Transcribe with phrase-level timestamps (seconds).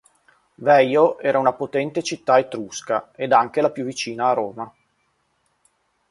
[0.55, 4.73] Veio era una potente città etrusca, ed anche la più vicina a Roma.